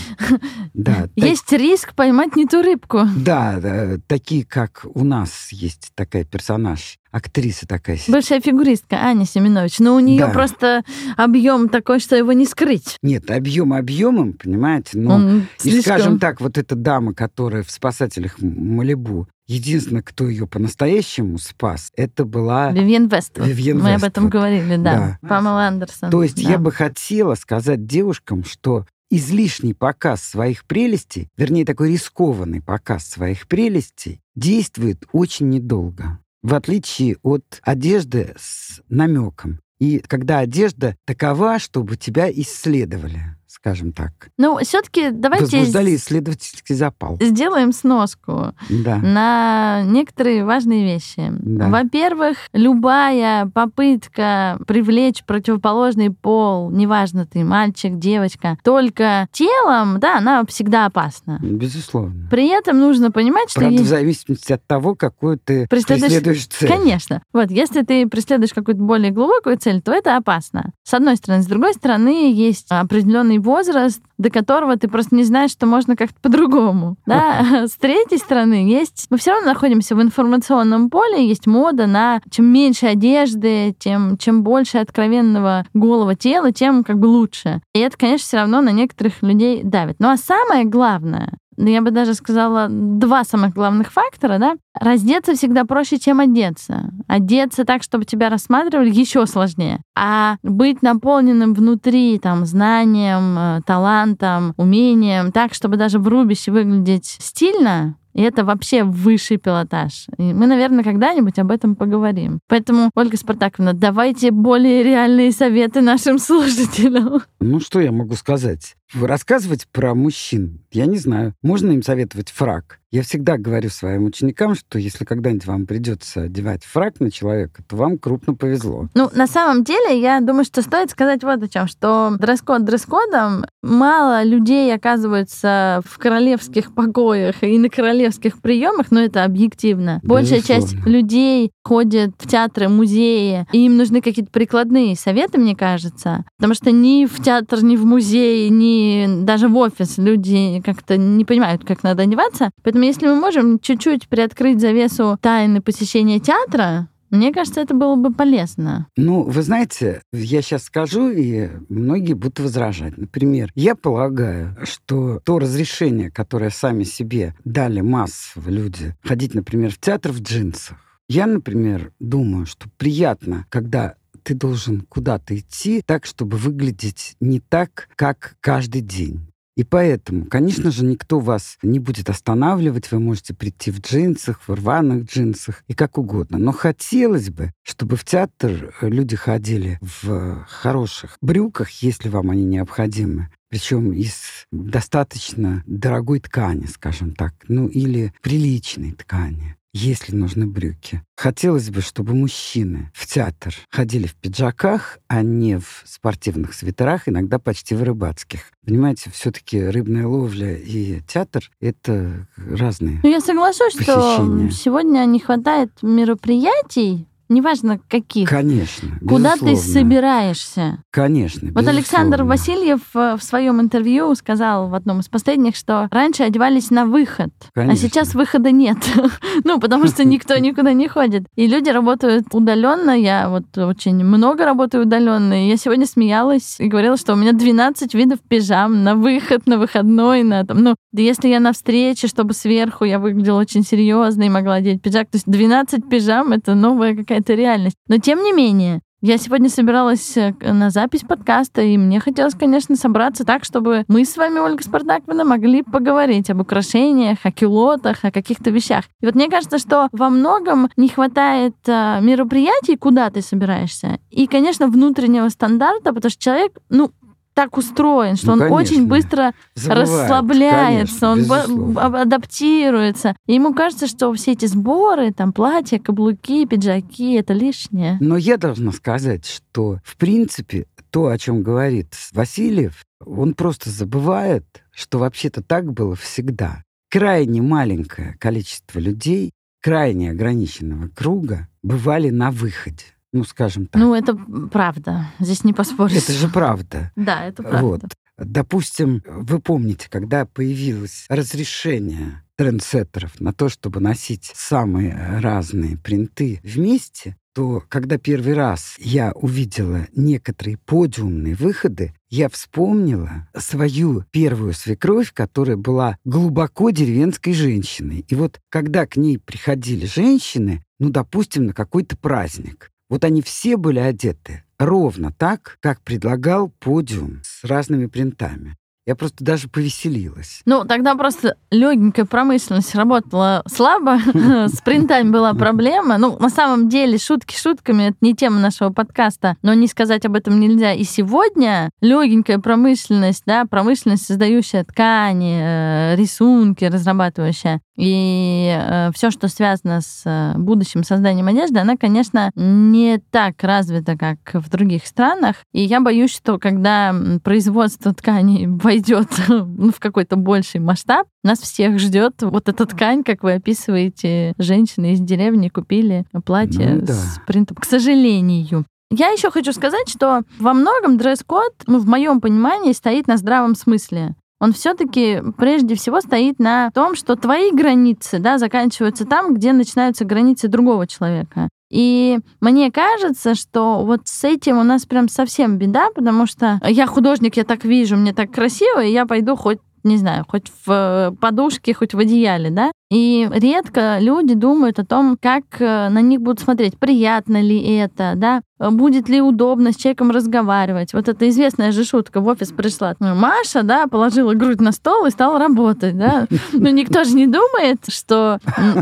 [0.74, 1.60] да, есть так...
[1.60, 3.02] риск поймать не ту рыбку.
[3.16, 7.98] Да, да, такие, как у нас есть такая персонаж актриса такая.
[8.08, 9.78] Бывшая фигуристка Аня Семенович.
[9.78, 10.28] Но у нее да.
[10.28, 10.82] просто
[11.16, 12.98] объем такой, что его не скрыть.
[13.02, 14.98] Нет, объем объемом, понимаете?
[14.98, 15.82] Но, Он и слишком...
[15.82, 22.24] скажем так, вот эта дама, которая в «Спасателях Малибу», Единственное, кто ее по-настоящему спас, это
[22.24, 22.72] была...
[22.72, 23.38] Вивьен Вест.
[23.38, 24.02] Вивьен Мы Вест.
[24.02, 25.18] об этом говорили, да.
[25.22, 25.28] да.
[25.28, 26.10] Памела Андерсон.
[26.10, 26.50] То есть да.
[26.50, 33.46] я бы хотела сказать девушкам, что излишний показ своих прелестей, вернее, такой рискованный показ своих
[33.46, 39.58] прелестей, действует очень недолго в отличие от одежды с намеком.
[39.80, 44.12] И когда одежда такова, чтобы тебя исследовали скажем так.
[44.36, 45.56] Ну, все-таки давайте...
[45.58, 47.16] Возбуждали исследовательский запал.
[47.20, 48.96] Сделаем сноску да.
[48.96, 51.32] на некоторые важные вещи.
[51.40, 51.68] Да.
[51.68, 60.86] Во-первых, любая попытка привлечь противоположный пол, неважно ты мальчик, девочка, только телом, да, она всегда
[60.86, 61.38] опасна.
[61.42, 62.28] Безусловно.
[62.30, 63.60] При этом нужно понимать, что...
[63.60, 63.86] Правда, есть...
[63.86, 66.68] в зависимости от того, какую ты преследуешь, преследуешь цель.
[66.68, 67.22] Конечно.
[67.32, 70.72] Вот, если ты преследуешь какую-то более глубокую цель, то это опасно.
[70.84, 71.42] С одной стороны.
[71.42, 76.20] С другой стороны, есть определенный возраст, до которого ты просто не знаешь, что можно как-то
[76.20, 76.96] по-другому.
[77.06, 77.66] Да?
[77.66, 79.06] С третьей стороны, есть...
[79.10, 84.42] Мы все равно находимся в информационном поле, есть мода на чем меньше одежды, тем чем
[84.42, 87.62] больше откровенного голого тела, тем как бы лучше.
[87.74, 89.96] И это, конечно, все равно на некоторых людей давит.
[90.00, 94.56] Ну а самое главное, я бы даже сказала, два самых главных фактора, да.
[94.78, 96.90] Раздеться всегда проще, чем одеться.
[97.06, 99.80] Одеться так, чтобы тебя рассматривали, еще сложнее.
[99.96, 107.16] А быть наполненным внутри там знанием, э, талантом, умением, так, чтобы даже в рубище выглядеть
[107.20, 110.06] стильно, и это вообще высший пилотаж.
[110.16, 112.40] И мы, наверное, когда-нибудь об этом поговорим.
[112.48, 117.20] Поэтому, Ольга Спартаковна, давайте более реальные советы нашим слушателям.
[117.40, 118.74] Ну, что я могу сказать?
[118.94, 121.34] Рассказывать про мужчин, я не знаю.
[121.42, 122.78] Можно им советовать фраг.
[122.92, 127.76] Я всегда говорю своим ученикам, что если когда-нибудь вам придется одевать фраг на человека, то
[127.76, 128.88] вам крупно повезло.
[128.94, 133.44] Ну, на самом деле, я думаю, что стоит сказать вот о чем, что дресс-код дресс-кодом
[133.62, 140.00] мало людей оказывается в королевских покоях и на королевских приемах, но это объективно.
[140.04, 140.68] Большая Безусловно.
[140.68, 146.54] часть людей ходит в театры, музеи, и им нужны какие-то прикладные советы, мне кажется, потому
[146.54, 148.75] что ни в театр, ни в музей, ни
[149.22, 152.50] даже в офис люди как-то не понимают, как надо одеваться.
[152.62, 158.12] Поэтому если мы можем чуть-чуть приоткрыть завесу тайны посещения театра, мне кажется, это было бы
[158.12, 158.88] полезно.
[158.96, 162.96] Ну, вы знаете, я сейчас скажу, и многие будут возражать.
[162.96, 169.78] Например, я полагаю, что то разрешение, которое сами себе дали массово люди, ходить, например, в
[169.78, 176.36] театр в джинсах, я, например, думаю, что приятно, когда ты должен куда-то идти так, чтобы
[176.36, 179.28] выглядеть не так, как каждый день.
[179.56, 182.92] И поэтому, конечно же, никто вас не будет останавливать.
[182.92, 186.36] Вы можете прийти в джинсах, в рваных джинсах и как угодно.
[186.36, 193.30] Но хотелось бы, чтобы в театр люди ходили в хороших брюках, если вам они необходимы.
[193.48, 201.02] Причем из достаточно дорогой ткани, скажем так, ну или приличной ткани если нужны брюки.
[201.16, 207.38] Хотелось бы, чтобы мужчины в театр ходили в пиджаках, а не в спортивных свитерах, иногда
[207.38, 208.40] почти в рыбацких.
[208.64, 214.50] Понимаете, все-таки рыбная ловля и театр— это разные Ну, я соглашусь, что Посещение.
[214.50, 219.72] сегодня не хватает мероприятий, неважно каких, Конечно, куда ты безусловно.
[219.80, 220.78] собираешься.
[220.90, 222.24] Конечно, Вот Александр безусловно.
[222.24, 227.30] Васильев э, в своем интервью сказал в одном из последних, что раньше одевались на выход,
[227.54, 227.88] а Конечно.
[227.88, 228.78] сейчас выхода нет.
[229.44, 231.24] ну, потому что никто никуда не ходит.
[231.36, 232.90] И люди работают удаленно.
[232.90, 235.44] Я вот очень много работаю удаленно.
[235.44, 239.58] И я сегодня смеялась и говорила, что у меня 12 видов пижам на выход, на
[239.58, 240.58] выходной, на там.
[240.62, 245.08] Ну, если я на встрече, чтобы сверху я выглядела очень серьезно и могла одеть пиджак.
[245.10, 247.76] То есть 12 пижам это новая какая-то реальность.
[247.88, 252.76] Но тем не менее, я сегодня собиралась э, на запись подкаста, и мне хотелось, конечно,
[252.76, 258.10] собраться так, чтобы мы с вами, Ольга Спартаковна, могли поговорить об украшениях, о кюлотах, о
[258.10, 258.84] каких-то вещах.
[259.00, 264.26] И вот мне кажется, что во многом не хватает э, мероприятий, куда ты собираешься, и,
[264.26, 266.90] конечно, внутреннего стандарта, потому что человек, ну,
[267.36, 268.56] так устроен, что Ну, он конечно.
[268.56, 273.14] очень быстро Забывает, расслабляется, конечно, он адаптируется.
[273.26, 277.98] И ему кажется, что все эти сборы, там платья, каблуки, пиджаки, это лишнее.
[278.00, 284.46] Но я должна сказать, что, в принципе, то, о чем говорит Васильев, он просто забывает,
[284.72, 286.62] что вообще-то так было всегда.
[286.90, 292.95] Крайне маленькое количество людей, крайне ограниченного круга бывали на выходе.
[293.12, 293.80] Ну, скажем так.
[293.80, 294.14] Ну, это
[294.50, 295.06] правда.
[295.18, 295.96] Здесь не поспоришь.
[295.96, 296.92] Это же правда.
[296.96, 297.60] Да, это правда.
[297.60, 297.82] Вот.
[298.18, 307.16] Допустим, вы помните, когда появилось разрешение трендсеттеров на то, чтобы носить самые разные принты вместе,
[307.34, 315.58] то когда первый раз я увидела некоторые подиумные выходы, я вспомнила свою первую свекровь, которая
[315.58, 318.06] была глубоко деревенской женщиной.
[318.08, 323.56] И вот когда к ней приходили женщины, ну, допустим, на какой-то праздник, вот они все
[323.56, 328.56] были одеты ровно так, как предлагал подиум с разными принтами.
[328.86, 330.42] Я просто даже повеселилась.
[330.44, 333.98] Ну, тогда просто легенькая промышленность работала слабо,
[334.48, 335.98] с принтами была проблема.
[335.98, 340.14] Ну, на самом деле, шутки шутками, это не тема нашего подкаста, но не сказать об
[340.14, 340.72] этом нельзя.
[340.72, 349.80] И сегодня легенькая промышленность, да, промышленность, создающая ткани, э, рисунки, разрабатывающая, и все, что связано
[349.80, 355.36] с э, будущим созданием одежды, она, конечно, не так развита, как в других странах.
[355.52, 361.78] И я боюсь, что когда производство тканей войдет ну, в какой-то больший масштаб, нас всех
[361.78, 366.94] ждет вот эта ткань, как вы описываете, женщины из деревни купили платье Ну да.
[366.94, 367.56] с принтом.
[367.56, 368.64] К сожалению.
[368.90, 373.56] Я еще хочу сказать, что во многом дресс-код, ну, в моем понимании, стоит на здравом
[373.56, 374.14] смысле.
[374.40, 380.04] Он все-таки прежде всего стоит на том, что твои границы да, заканчиваются там, где начинаются
[380.04, 381.48] границы другого человека.
[381.70, 386.86] И мне кажется, что вот с этим у нас прям совсем беда, потому что я
[386.86, 391.16] художник, я так вижу, мне так красиво, и я пойду хоть не знаю, хоть в
[391.20, 392.72] подушке, хоть в одеяле, да?
[392.90, 398.12] И редко люди думают о том, как э, на них будут смотреть, приятно ли это,
[398.14, 400.94] да, будет ли удобно с человеком разговаривать.
[400.94, 402.20] Вот это известная же шутка.
[402.20, 406.26] В офис пришла ну, Маша, да, положила грудь на стол и стала работать, да.
[406.52, 408.38] Но никто же не думает, что,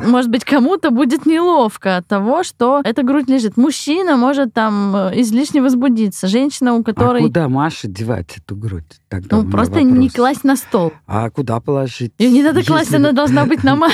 [0.07, 3.57] может быть, кому-то будет неловко от того, что эта грудь лежит.
[3.57, 6.29] Мужчина может там э, излишне возбудиться.
[6.29, 7.21] Женщина, у которой...
[7.21, 8.85] А куда Маша девать эту грудь?
[9.09, 9.93] Тогда ну, просто вопрос.
[9.93, 10.93] не класть на стол.
[11.07, 12.13] А куда положить?
[12.19, 13.94] Ее не надо класть, она должна быть на Маше.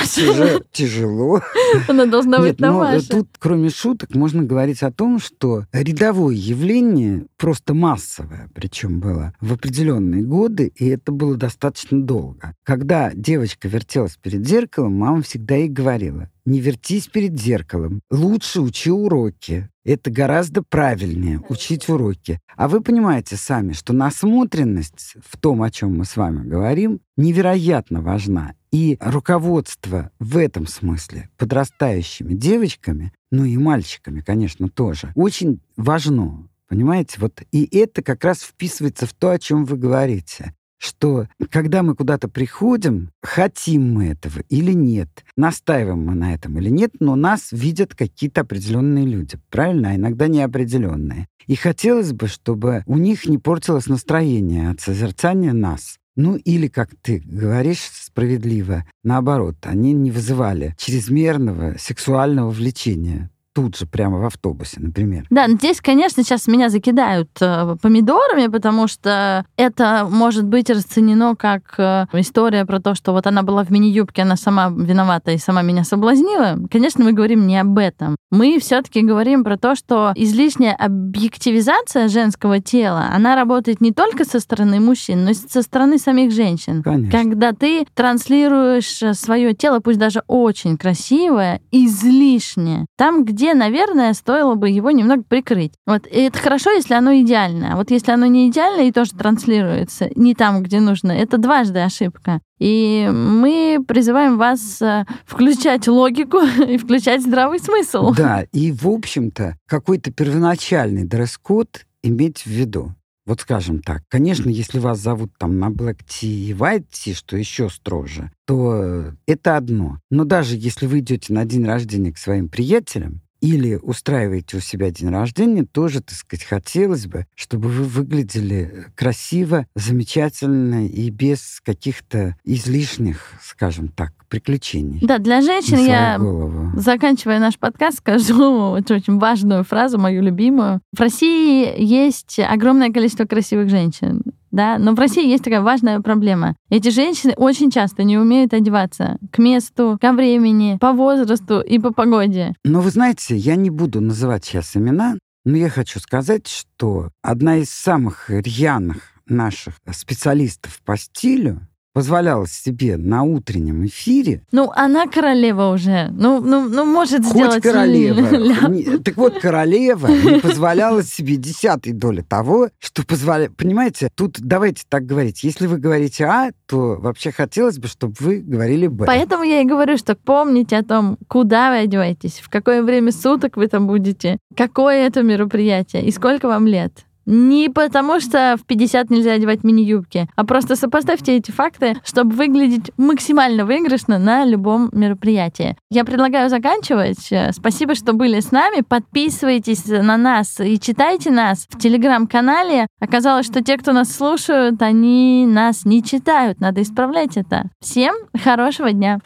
[0.71, 1.41] Тяжело.
[1.87, 3.07] Она должна быть на Маше.
[3.07, 9.53] Тут, кроме шуток, можно говорить о том, что рядовое явление, просто массовое, причем было в
[9.53, 12.55] определенные годы, и это было достаточно долго.
[12.63, 18.01] Когда девочка вертелась перед зеркалом, мама всегда ей говорила, не вертись перед зеркалом.
[18.09, 19.69] Лучше учи уроки.
[19.83, 22.39] Это гораздо правильнее учить уроки.
[22.55, 28.01] А вы понимаете сами, что насмотренность в том, о чем мы с вами говорим, невероятно
[28.01, 28.53] важна.
[28.71, 36.47] И руководство в этом смысле подрастающими девочками, ну и мальчиками, конечно, тоже, очень важно.
[36.67, 41.83] Понимаете, вот и это как раз вписывается в то, о чем вы говорите что когда
[41.83, 47.15] мы куда-то приходим, хотим мы этого или нет, настаиваем мы на этом или нет, но
[47.15, 49.91] нас видят какие-то определенные люди, правильно?
[49.91, 51.27] А иногда неопределенные.
[51.45, 55.99] И хотелось бы, чтобы у них не портилось настроение от созерцания нас.
[56.15, 63.85] Ну или, как ты говоришь справедливо, наоборот, они не вызывали чрезмерного сексуального влечения тут же,
[63.85, 65.25] прямо в автобусе, например.
[65.29, 71.75] Да, здесь, конечно, сейчас меня закидают э, помидорами, потому что это может быть расценено как
[71.77, 75.61] э, история про то, что вот она была в мини-юбке, она сама виновата и сама
[75.61, 76.57] меня соблазнила.
[76.71, 78.15] Конечно, мы говорим не об этом.
[78.31, 84.39] Мы все-таки говорим про то, что излишняя объективизация женского тела, она работает не только со
[84.39, 86.81] стороны мужчин, но и со стороны самих женщин.
[86.81, 87.11] Конечно.
[87.11, 94.13] Когда ты транслируешь э, свое тело, пусть даже очень красивое, излишне, там, где где, наверное,
[94.13, 95.73] стоило бы его немного прикрыть.
[95.87, 97.73] Вот и это хорошо, если оно идеальное.
[97.73, 101.79] А вот если оно не идеальное и тоже транслируется не там, где нужно, это дважды
[101.79, 102.39] ошибка.
[102.59, 106.37] И мы призываем вас э, включать логику
[106.67, 108.13] и включать здравый смысл.
[108.13, 112.93] Да, и, в общем-то, какой-то первоначальный дресс-код иметь в виду.
[113.25, 117.37] Вот скажем так, конечно, если вас зовут там на Black Tea и White Tea, что
[117.37, 119.97] еще строже, то это одно.
[120.11, 124.91] Но даже если вы идете на день рождения к своим приятелям, или устраиваете у себя
[124.91, 132.35] день рождения, тоже, так сказать, хотелось бы, чтобы вы выглядели красиво, замечательно и без каких-то
[132.43, 134.99] излишних, скажем так, приключений.
[135.01, 136.71] Да, для женщин я, голову.
[136.79, 140.79] заканчивая наш подкаст, скажу очень важную фразу, мою любимую.
[140.95, 144.21] В России есть огромное количество красивых женщин
[144.51, 146.55] да, но в России есть такая важная проблема.
[146.69, 151.93] Эти женщины очень часто не умеют одеваться к месту, ко времени, по возрасту и по
[151.93, 152.53] погоде.
[152.63, 157.57] Но вы знаете, я не буду называть сейчас имена, но я хочу сказать, что одна
[157.57, 161.61] из самых рьяных наших специалистов по стилю
[161.93, 164.43] позволяла себе на утреннем эфире...
[164.51, 166.09] Ну, она королева уже.
[166.11, 167.63] Ну, ну, ну может Хоть сделать...
[167.63, 168.69] королева.
[168.69, 173.55] Не, так вот, королева не позволяла себе десятой доли того, что позволяет...
[173.55, 175.43] Понимаете, тут давайте так говорить.
[175.43, 179.05] Если вы говорите А, то вообще хотелось бы, чтобы вы говорили Б.
[179.05, 183.57] Поэтому я и говорю, что помните о том, куда вы одеваетесь, в какое время суток
[183.57, 187.05] вы там будете, какое это мероприятие и сколько вам лет.
[187.25, 192.91] Не потому, что в 50 нельзя одевать мини-юбки, а просто сопоставьте эти факты, чтобы выглядеть
[192.97, 195.77] максимально выигрышно на любом мероприятии.
[195.89, 197.31] Я предлагаю заканчивать.
[197.51, 198.81] Спасибо, что были с нами.
[198.81, 202.87] Подписывайтесь на нас и читайте нас в телеграм-канале.
[202.99, 206.59] Оказалось, что те, кто нас слушают, они нас не читают.
[206.59, 207.69] Надо исправлять это.
[207.79, 209.19] Всем хорошего дня.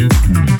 [0.00, 0.59] thank you